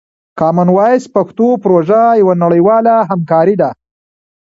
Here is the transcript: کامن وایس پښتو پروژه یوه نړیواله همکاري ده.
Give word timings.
کامن 0.39 0.67
وایس 0.75 1.03
پښتو 1.15 1.47
پروژه 1.63 2.01
یوه 2.21 2.33
نړیواله 2.43 2.95
همکاري 3.09 3.55
ده. 3.61 3.69